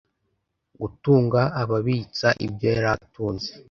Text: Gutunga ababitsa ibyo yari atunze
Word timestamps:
Gutunga 0.81 1.41
ababitsa 1.61 2.27
ibyo 2.45 2.65
yari 2.75 2.87
atunze 2.95 3.49